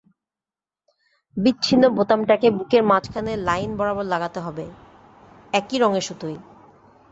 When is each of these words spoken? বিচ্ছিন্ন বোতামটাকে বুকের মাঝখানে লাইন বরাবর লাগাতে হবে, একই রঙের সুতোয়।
বিচ্ছিন্ন 1.37 1.83
বোতামটাকে 1.89 2.47
বুকের 2.51 2.83
মাঝখানে 2.83 3.31
লাইন 3.47 3.71
বরাবর 3.77 4.05
লাগাতে 4.05 4.39
হবে, 4.39 4.65
একই 5.53 5.77
রঙের 5.77 6.01
সুতোয়। 6.01 6.37